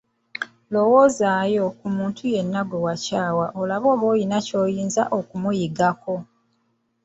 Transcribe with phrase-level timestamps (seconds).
[0.73, 6.15] Lowoozaayo ku muntu yenna gwe wakyawa olabe oba nga olina ky'oyinza okumuyigako.